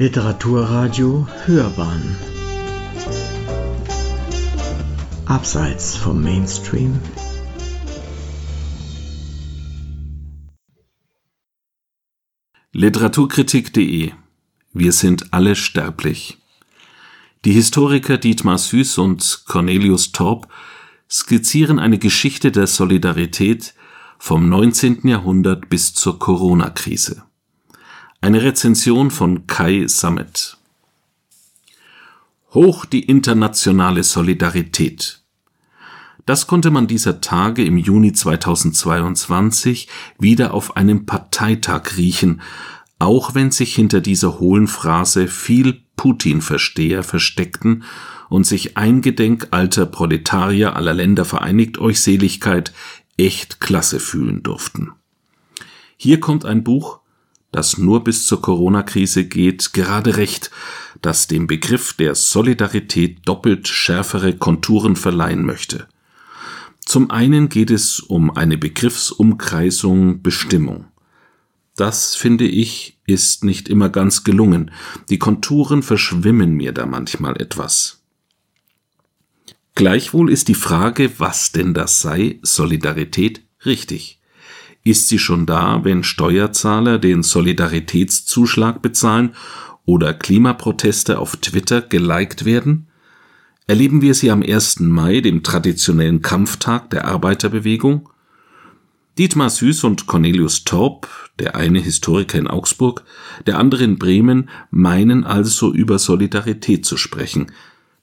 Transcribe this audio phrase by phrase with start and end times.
[0.00, 2.16] Literaturradio Hörbahn
[5.26, 7.00] Abseits vom Mainstream
[12.70, 14.12] Literaturkritik.de
[14.72, 16.38] Wir sind alle sterblich.
[17.44, 20.46] Die Historiker Dietmar Süß und Cornelius Torp
[21.10, 23.74] skizzieren eine Geschichte der Solidarität
[24.20, 25.08] vom 19.
[25.08, 27.27] Jahrhundert bis zur Corona-Krise.
[28.20, 30.56] Eine Rezension von Kai Sammet.
[32.52, 35.22] Hoch die internationale Solidarität.
[36.26, 39.86] Das konnte man dieser Tage im Juni 2022
[40.18, 42.42] wieder auf einem Parteitag riechen,
[42.98, 47.84] auch wenn sich hinter dieser hohlen Phrase viel Putin-Versteher versteckten
[48.28, 52.72] und sich eingedenk alter Proletarier aller Länder vereinigt euch Seligkeit
[53.16, 54.90] echt klasse fühlen durften.
[55.96, 56.98] Hier kommt ein Buch,
[57.58, 60.52] das nur bis zur Corona-Krise geht, gerade recht,
[61.02, 65.88] das dem Begriff der Solidarität doppelt schärfere Konturen verleihen möchte.
[66.86, 70.84] Zum einen geht es um eine Begriffsumkreisung Bestimmung.
[71.74, 74.70] Das, finde ich, ist nicht immer ganz gelungen.
[75.10, 78.04] Die Konturen verschwimmen mir da manchmal etwas.
[79.74, 84.17] Gleichwohl ist die Frage, was denn das sei, Solidarität, richtig.
[84.84, 89.34] Ist sie schon da, wenn Steuerzahler den Solidaritätszuschlag bezahlen
[89.84, 92.86] oder Klimaproteste auf Twitter geliked werden?
[93.66, 94.80] Erleben wir sie am 1.
[94.80, 98.08] Mai, dem traditionellen Kampftag der Arbeiterbewegung?
[99.18, 103.04] Dietmar Süß und Cornelius Torp, der eine Historiker in Augsburg,
[103.46, 107.50] der andere in Bremen, meinen also über Solidarität zu sprechen,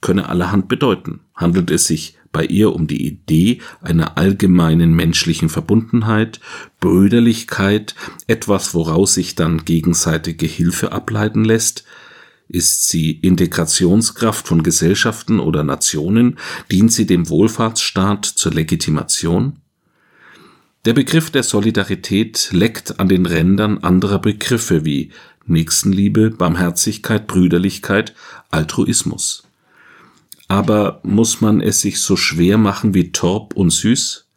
[0.00, 1.20] könne allerhand bedeuten.
[1.34, 6.40] Handelt es sich bei ihr um die Idee einer allgemeinen menschlichen Verbundenheit,
[6.80, 7.94] Brüderlichkeit,
[8.26, 11.84] etwas, woraus sich dann gegenseitige Hilfe ableiten lässt?
[12.48, 16.38] Ist sie Integrationskraft von Gesellschaften oder Nationen?
[16.70, 19.54] Dient sie dem Wohlfahrtsstaat zur Legitimation?
[20.84, 25.10] Der Begriff der Solidarität leckt an den Rändern anderer Begriffe wie
[25.46, 28.14] Nächstenliebe, Barmherzigkeit, Brüderlichkeit,
[28.50, 29.45] Altruismus.
[30.48, 34.28] Aber muss man es sich so schwer machen wie Torp und Süß?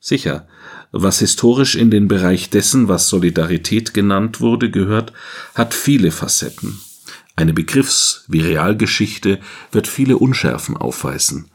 [0.00, 0.48] Sicher,
[0.90, 5.12] was historisch in den Bereich dessen, was Solidarität genannt wurde, gehört,
[5.54, 6.80] hat viele Facetten.
[7.36, 9.38] Eine Begriffs- wie Realgeschichte
[9.70, 11.50] wird viele Unschärfen aufweisen.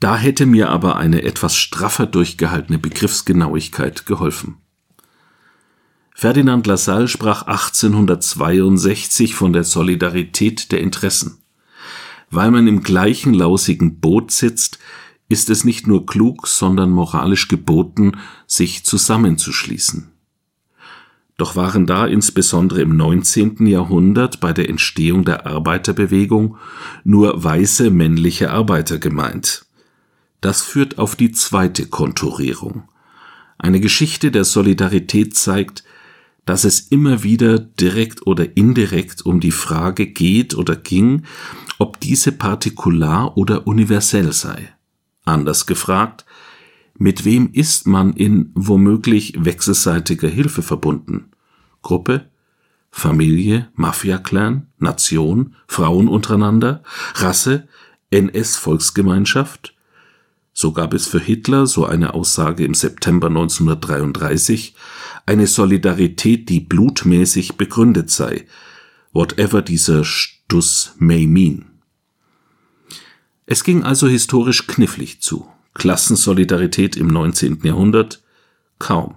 [0.00, 4.56] Da hätte mir aber eine etwas straffer durchgehaltene Begriffsgenauigkeit geholfen.
[6.14, 11.43] Ferdinand Lassalle sprach 1862 von der Solidarität der Interessen.
[12.34, 14.80] Weil man im gleichen lausigen Boot sitzt,
[15.28, 18.16] ist es nicht nur klug, sondern moralisch geboten,
[18.48, 20.10] sich zusammenzuschließen.
[21.36, 23.66] Doch waren da insbesondere im 19.
[23.68, 26.56] Jahrhundert bei der Entstehung der Arbeiterbewegung
[27.04, 29.66] nur weiße männliche Arbeiter gemeint.
[30.40, 32.88] Das führt auf die zweite Konturierung.
[33.58, 35.84] Eine Geschichte der Solidarität zeigt,
[36.44, 41.22] dass es immer wieder direkt oder indirekt um die Frage geht oder ging,
[41.78, 44.72] ob diese partikular oder universell sei.
[45.24, 46.24] Anders gefragt,
[46.96, 51.30] mit wem ist man in womöglich wechselseitiger Hilfe verbunden?
[51.82, 52.30] Gruppe,
[52.90, 56.82] Familie, Mafia-Clan, Nation, Frauen untereinander,
[57.14, 57.66] Rasse,
[58.10, 59.73] NS-Volksgemeinschaft?
[60.56, 64.76] So gab es für Hitler, so eine Aussage im September 1933,
[65.26, 68.46] eine Solidarität, die blutmäßig begründet sei,
[69.12, 71.66] whatever dieser Stuss may mean.
[73.46, 75.48] Es ging also historisch knifflig zu.
[75.74, 77.58] Klassensolidarität im 19.
[77.64, 78.22] Jahrhundert?
[78.78, 79.16] Kaum.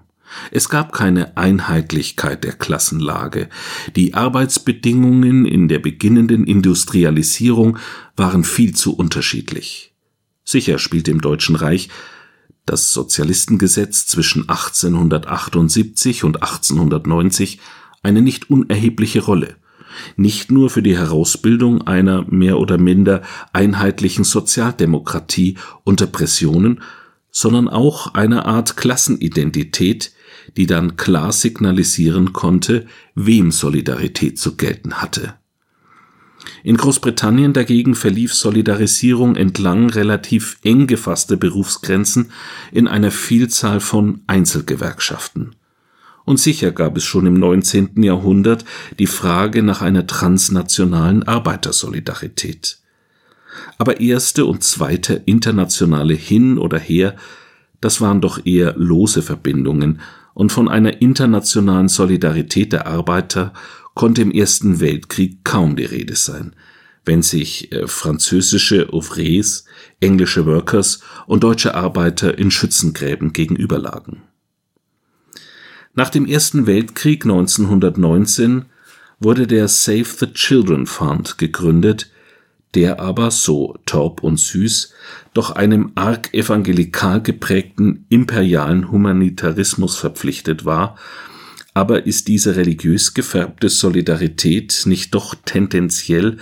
[0.49, 3.47] Es gab keine Einheitlichkeit der Klassenlage.
[3.95, 7.77] Die Arbeitsbedingungen in der beginnenden Industrialisierung
[8.15, 9.93] waren viel zu unterschiedlich.
[10.47, 11.89] Sicher spielte im Deutschen Reich
[12.65, 17.59] das Sozialistengesetz zwischen 1878 und 1890
[18.01, 19.57] eine nicht unerhebliche Rolle
[20.15, 23.21] nicht nur für die Herausbildung einer mehr oder minder
[23.53, 26.81] einheitlichen Sozialdemokratie unter Pressionen,
[27.31, 30.13] sondern auch einer Art Klassenidentität,
[30.55, 35.33] die dann klar signalisieren konnte, wem Solidarität zu gelten hatte.
[36.63, 42.31] In Großbritannien dagegen verlief Solidarisierung entlang relativ eng gefasster Berufsgrenzen
[42.71, 45.55] in einer Vielzahl von Einzelgewerkschaften
[46.27, 48.03] und sicher gab es schon im 19.
[48.03, 48.65] Jahrhundert
[48.99, 52.79] die Frage nach einer transnationalen Arbeitersolidarität.
[53.77, 57.15] Aber erste und zweite internationale Hin oder Her,
[57.79, 60.01] das waren doch eher lose Verbindungen,
[60.33, 63.53] und von einer internationalen Solidarität der Arbeiter
[63.97, 66.55] konnte im Ersten Weltkrieg kaum die Rede sein,
[67.03, 69.65] wenn sich äh, französische Ouvriers,
[69.99, 74.21] englische Workers und deutsche Arbeiter in Schützengräben gegenüberlagen.
[75.95, 78.65] Nach dem Ersten Weltkrieg 1919
[79.19, 82.11] wurde der Save the Children Fund gegründet,
[82.75, 84.93] der aber, so Torp und Süß,
[85.33, 90.99] doch einem arg evangelikal geprägten imperialen Humanitarismus verpflichtet war,
[91.77, 96.37] aber ist diese religiös gefärbte Solidarität nicht doch tendenziell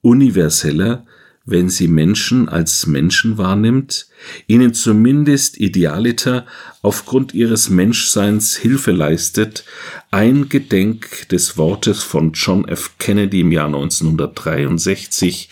[0.00, 1.04] universeller,
[1.44, 4.06] wenn sie Menschen als Menschen wahrnimmt,
[4.46, 6.46] ihnen zumindest idealiter
[6.82, 9.64] aufgrund ihres Menschseins Hilfe leistet,
[10.12, 12.92] ein Gedenk des Wortes von John F.
[13.00, 15.48] Kennedy im Jahr 1963,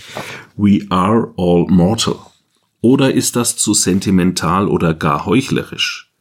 [0.57, 2.21] We are all mortal.
[2.81, 6.14] Oder ist das zu sentimental oder gar heuchlerisch?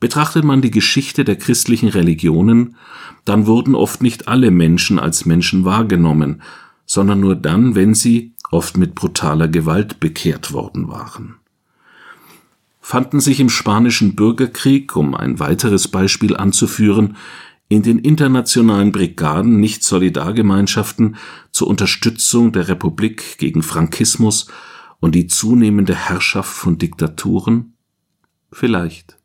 [0.00, 2.76] Betrachtet man die Geschichte der christlichen Religionen,
[3.24, 6.42] dann wurden oft nicht alle Menschen als Menschen wahrgenommen,
[6.86, 11.36] sondern nur dann, wenn sie, oft mit brutaler Gewalt, bekehrt worden waren.
[12.80, 17.16] Fanden sich im spanischen Bürgerkrieg, um ein weiteres Beispiel anzuführen,
[17.68, 21.16] in den internationalen Brigaden nicht Solidargemeinschaften
[21.50, 24.48] zur Unterstützung der Republik gegen Frankismus
[25.00, 27.74] und die zunehmende Herrschaft von Diktaturen?
[28.52, 29.16] Vielleicht.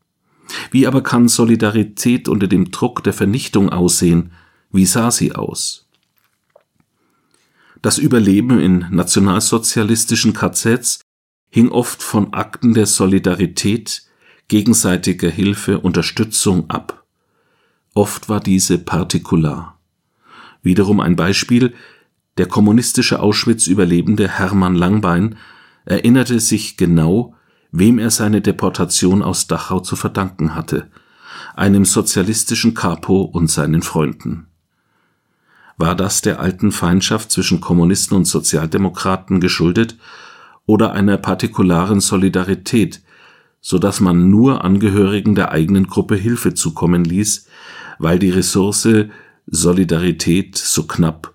[0.72, 4.32] Wie aber kann Solidarität unter dem Druck der Vernichtung aussehen?
[4.72, 5.88] Wie sah sie aus?
[7.82, 11.00] Das Überleben in nationalsozialistischen KZs
[11.50, 14.04] hing oft von Akten der Solidarität,
[14.48, 17.06] gegenseitiger Hilfe, Unterstützung ab.
[17.94, 19.80] Oft war diese partikular.
[20.62, 21.74] Wiederum ein Beispiel,
[22.38, 25.38] der kommunistische Auschwitz-Überlebende Hermann Langbein
[25.86, 27.36] erinnerte sich genau,
[27.72, 30.88] wem er seine Deportation aus Dachau zu verdanken hatte,
[31.56, 34.48] einem sozialistischen Capo und seinen Freunden.
[35.78, 39.98] War das der alten Feindschaft zwischen Kommunisten und Sozialdemokraten geschuldet
[40.66, 43.02] oder einer partikularen Solidarität,
[43.62, 47.48] so dass man nur Angehörigen der eigenen Gruppe Hilfe zukommen ließ,
[47.98, 48.88] weil die Ressource
[49.48, 51.34] Solidarität so knapp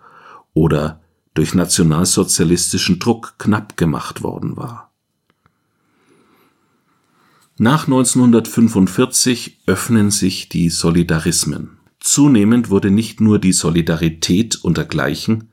[0.53, 1.01] oder
[1.35, 4.84] durch nationalsozialistischen Druck knapp gemacht worden war.
[7.56, 11.79] Nach 1945 öffnen sich die Solidarismen.
[12.01, 15.53] Zunehmend wurde nicht nur die Solidarität untergleichen,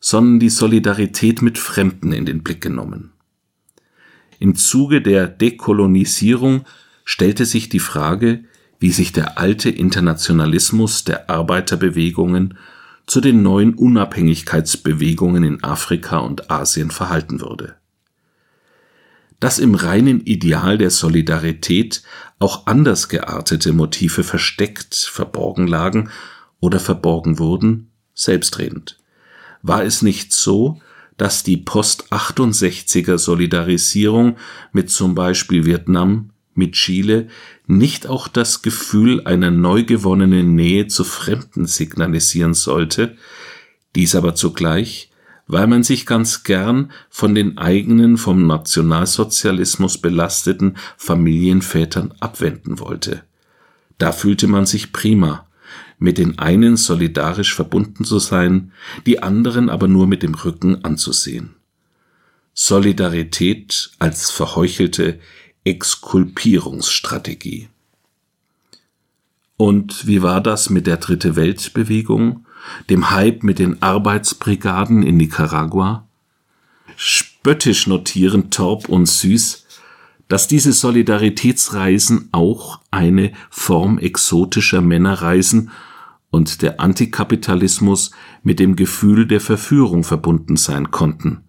[0.00, 3.12] sondern die Solidarität mit Fremden in den Blick genommen.
[4.40, 6.64] Im Zuge der Dekolonisierung
[7.04, 8.42] stellte sich die Frage,
[8.80, 12.58] wie sich der alte Internationalismus der Arbeiterbewegungen
[13.06, 17.77] zu den neuen Unabhängigkeitsbewegungen in Afrika und Asien verhalten würde
[19.40, 22.02] dass im reinen Ideal der Solidarität
[22.38, 26.10] auch anders geartete Motive versteckt, verborgen lagen
[26.60, 28.98] oder verborgen wurden, selbstredend.
[29.62, 30.80] War es nicht so,
[31.16, 34.36] dass die Post-68er Solidarisierung
[34.72, 37.28] mit zum Beispiel Vietnam, mit Chile
[37.66, 43.16] nicht auch das Gefühl einer neu gewonnenen Nähe zu Fremden signalisieren sollte,
[43.94, 45.10] dies aber zugleich
[45.48, 53.24] weil man sich ganz gern von den eigenen vom Nationalsozialismus belasteten Familienvätern abwenden wollte.
[53.96, 55.48] Da fühlte man sich prima,
[55.98, 58.72] mit den einen solidarisch verbunden zu sein,
[59.06, 61.54] die anderen aber nur mit dem Rücken anzusehen.
[62.54, 65.18] Solidarität als verheuchelte
[65.64, 67.68] Exkulpierungsstrategie.
[69.58, 72.46] Und wie war das mit der Dritte Weltbewegung
[72.88, 76.06] dem Hype mit den Arbeitsbrigaden in Nicaragua?
[76.96, 79.66] Spöttisch notieren Torp und Süß,
[80.28, 85.72] dass diese Solidaritätsreisen auch eine Form exotischer Männerreisen
[86.30, 88.12] und der Antikapitalismus
[88.44, 91.42] mit dem Gefühl der Verführung verbunden sein konnten.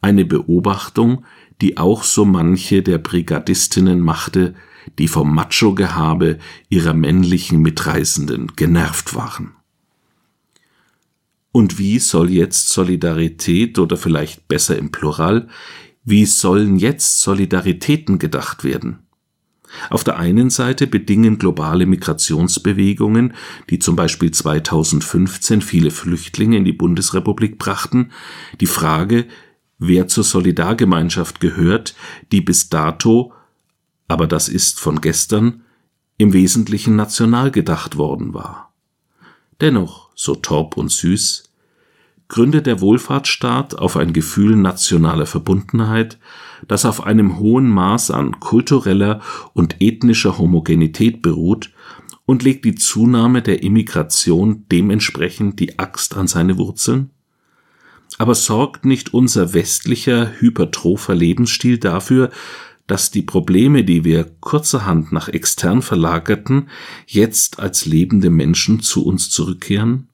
[0.00, 1.24] Eine Beobachtung,
[1.60, 4.54] die auch so manche der Brigadistinnen machte,
[4.98, 9.52] die vom Macho-Gehabe ihrer männlichen Mitreisenden genervt waren.
[11.52, 15.48] Und wie soll jetzt Solidarität oder vielleicht besser im Plural,
[16.04, 19.00] wie sollen jetzt Solidaritäten gedacht werden?
[19.90, 23.34] Auf der einen Seite bedingen globale Migrationsbewegungen,
[23.70, 28.10] die zum Beispiel 2015 viele Flüchtlinge in die Bundesrepublik brachten,
[28.60, 29.26] die Frage,
[29.78, 31.94] wer zur Solidargemeinschaft gehört,
[32.32, 33.32] die bis dato,
[34.08, 35.62] aber das ist von gestern,
[36.16, 38.72] im Wesentlichen national gedacht worden war.
[39.60, 41.44] Dennoch, so Torp und Süß,
[42.28, 46.18] gründet der Wohlfahrtsstaat auf ein Gefühl nationaler Verbundenheit,
[46.66, 49.20] das auf einem hohen Maß an kultureller
[49.54, 51.70] und ethnischer Homogenität beruht
[52.26, 57.08] Und legt die Zunahme der Immigration dementsprechend die Axt an seine Wurzeln?
[58.18, 62.30] Aber sorgt nicht unser westlicher hypertropher Lebensstil dafür,
[62.88, 66.68] dass die Probleme, die wir kurzerhand nach extern verlagerten,
[67.06, 70.08] jetzt als lebende Menschen zu uns zurückkehren?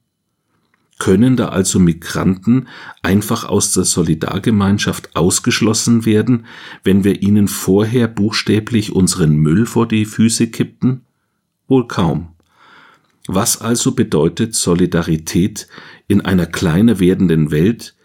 [0.99, 2.67] Können da also Migranten
[3.01, 6.45] einfach aus der Solidargemeinschaft ausgeschlossen werden,
[6.83, 11.01] wenn wir ihnen vorher buchstäblich unseren Müll vor die Füße kippten?
[11.67, 12.29] Wohl kaum.
[13.27, 15.67] Was also bedeutet Solidarität
[16.07, 17.95] in einer kleiner werdenden Welt,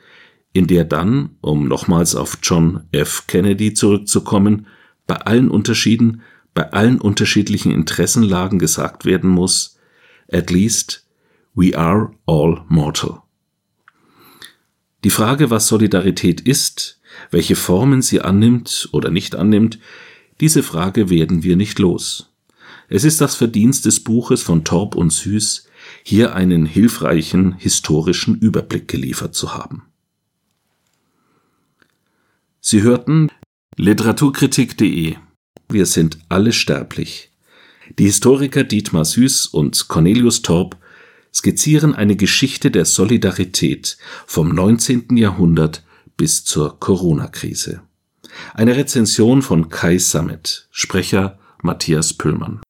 [0.52, 3.26] in der dann, um nochmals auf John F.
[3.26, 4.66] Kennedy zurückzukommen,
[5.06, 6.22] bei allen Unterschieden,
[6.54, 9.78] bei allen unterschiedlichen Interessenlagen gesagt werden muss,
[10.30, 11.06] at least
[11.54, 13.22] we are all mortal.
[15.04, 19.78] Die Frage, was Solidarität ist, welche Formen sie annimmt oder nicht annimmt,
[20.40, 22.32] diese Frage werden wir nicht los.
[22.88, 25.66] Es ist das Verdienst des Buches von Torb und Süß,
[26.02, 29.84] hier einen hilfreichen historischen Überblick geliefert zu haben.
[32.62, 33.30] Sie hörten
[33.78, 35.16] Literaturkritik.de.
[35.70, 37.30] Wir sind alle sterblich.
[37.98, 40.76] Die Historiker Dietmar Süß und Cornelius Torb
[41.32, 45.16] skizzieren eine Geschichte der Solidarität vom 19.
[45.16, 45.82] Jahrhundert
[46.18, 47.80] bis zur Corona-Krise.
[48.52, 52.60] Eine Rezension von Kai Sammet, Sprecher Matthias Püllmann.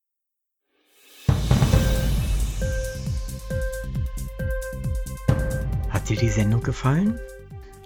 [5.88, 7.18] Hat dir die Sendung gefallen?